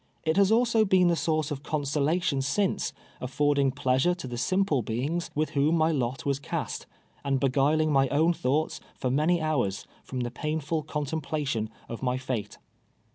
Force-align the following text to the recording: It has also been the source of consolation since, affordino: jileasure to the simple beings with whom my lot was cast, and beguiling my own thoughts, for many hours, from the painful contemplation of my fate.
It 0.23 0.35
has 0.37 0.51
also 0.51 0.83
been 0.83 1.09
the 1.09 1.15
source 1.15 1.51
of 1.51 1.61
consolation 1.61 2.41
since, 2.41 2.91
affordino: 3.21 3.71
jileasure 3.71 4.15
to 4.17 4.27
the 4.27 4.35
simple 4.35 4.81
beings 4.81 5.29
with 5.35 5.51
whom 5.51 5.75
my 5.77 5.91
lot 5.91 6.25
was 6.25 6.39
cast, 6.39 6.87
and 7.23 7.39
beguiling 7.39 7.91
my 7.91 8.07
own 8.07 8.33
thoughts, 8.33 8.79
for 8.95 9.11
many 9.11 9.39
hours, 9.39 9.85
from 10.03 10.21
the 10.21 10.31
painful 10.31 10.81
contemplation 10.81 11.69
of 11.87 12.01
my 12.01 12.17
fate. 12.17 12.57